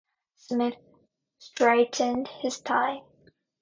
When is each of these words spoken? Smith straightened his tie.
Smith 0.35 0.73
straightened 1.37 2.27
his 2.27 2.59
tie. 2.59 3.03